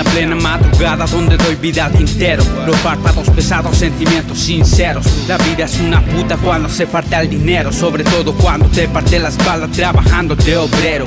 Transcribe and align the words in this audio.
Esa 0.00 0.10
plena 0.12 0.34
madrugada 0.34 1.04
donde 1.04 1.36
doy 1.36 1.56
vida 1.56 1.84
al 1.84 1.92
tintero 1.92 2.42
Los 2.66 2.74
párpados 2.78 3.28
pesados, 3.28 3.76
sentimientos 3.76 4.38
sinceros 4.38 5.04
La 5.28 5.36
vida 5.36 5.66
es 5.66 5.78
una 5.78 6.02
puta 6.02 6.38
cuando 6.38 6.70
se 6.70 6.86
falta 6.86 7.20
el 7.20 7.28
dinero 7.28 7.70
Sobre 7.70 8.02
todo 8.04 8.32
cuando 8.34 8.66
te 8.68 8.88
parte 8.88 9.18
la 9.18 9.28
espalda 9.28 9.68
trabajando 9.68 10.34
de 10.34 10.56
obrero 10.56 11.04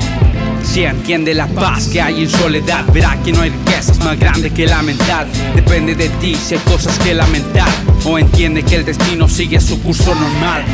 si 0.62 0.82
entiende 0.82 1.34
la 1.34 1.46
paz 1.46 1.88
que 1.88 2.00
hay 2.00 2.22
en 2.22 2.30
soledad, 2.30 2.86
verá 2.90 3.18
que 3.22 3.32
no 3.32 3.42
hay 3.42 3.50
riquezas 3.50 3.98
más 3.98 4.18
grandes 4.18 4.50
que 4.50 4.66
lamentar. 4.66 5.26
Depende 5.54 5.94
de 5.94 6.08
ti 6.08 6.34
si 6.34 6.54
hay 6.54 6.60
cosas 6.62 6.98
que 7.00 7.14
lamentar. 7.14 7.68
O 8.06 8.18
entiende 8.18 8.62
que 8.62 8.76
el 8.76 8.84
destino 8.86 9.28
sigue 9.28 9.60
su 9.60 9.82
curso 9.82 10.14
normal. 10.14 10.64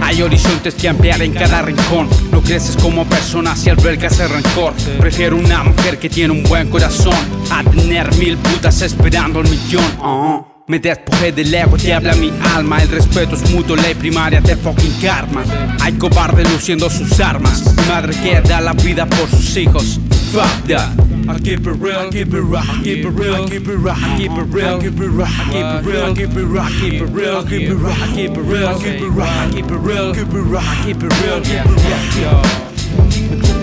Hay 0.00 0.22
horizontes 0.22 0.74
que 0.74 0.88
ampliar 0.88 1.20
en 1.22 1.32
cada 1.32 1.60
rincón. 1.60 2.08
No 2.30 2.40
creces 2.40 2.76
como 2.76 3.04
persona 3.04 3.56
si 3.56 3.68
albergas 3.68 4.20
el 4.20 4.28
rencor. 4.28 4.74
Prefiero 5.00 5.36
una 5.36 5.64
mujer 5.64 5.98
que 5.98 6.08
tiene 6.08 6.32
un 6.32 6.44
buen 6.44 6.70
corazón 6.70 7.41
a 7.58 7.64
tener 7.64 8.14
mil 8.16 8.36
putas 8.38 8.82
esperando 8.82 9.40
el 9.40 9.48
millón. 9.48 9.84
Uh-huh. 10.00 10.46
Me 10.68 10.78
despojé 10.78 11.32
del 11.32 11.52
ego, 11.52 11.76
te 11.76 11.92
habla 11.92 12.14
mi 12.14 12.32
alma. 12.54 12.82
El 12.82 12.88
respeto 12.88 13.34
es 13.34 13.50
mutuo, 13.50 13.76
ley 13.76 13.94
primaria 13.94 14.40
de 14.40 14.56
fucking 14.56 14.94
karma. 15.00 15.44
Hay 15.80 15.92
cobardes 15.94 16.50
luciendo 16.50 16.88
sus 16.88 17.20
armas. 17.20 17.62
Madre 17.88 18.14
que 18.22 18.40
da 18.40 18.60
la 18.60 18.72
vida 18.72 19.06
por 19.06 19.28
sus 19.28 19.56
hijos. 19.56 20.00
Fuck 20.32 20.66
that. 20.68 20.92
I 21.28 21.38
keep 21.38 21.66
it 21.66 21.76
real, 21.78 22.10
keep 22.10 22.34
it 22.34 22.42
real, 22.42 22.62
keep 22.82 23.04
it 23.04 23.10
real, 23.10 23.46
keep 23.46 23.68
it 23.68 23.78
real, 23.78 24.16
keep 24.18 24.32
it 24.32 24.48
real, 24.50 24.80
keep 24.80 24.98
it 24.98 25.08
real, 25.08 25.38
keep 25.44 25.68
it 25.68 25.82
real, 25.84 26.14
keep 26.14 26.32
it 26.32 26.40
real, 26.40 26.64
keep 26.74 26.94
it 26.94 27.06
real, 27.06 27.44
keep 27.44 27.60
it 27.62 27.78
real, 27.82 27.98
keep 28.08 28.36
it 28.36 28.40
real, 28.40 28.78
keep 28.78 29.00
it 29.00 29.08
real, 29.08 29.50
keep 29.50 29.70
it 29.70 29.78
real, 29.78 30.14
keep 30.14 30.32
it 30.32 30.40
real, 30.40 30.64
keep 30.84 31.02
it 31.02 31.12
real, 31.22 31.42
keep 31.42 31.64
it 31.66 33.52
real. 33.52 33.61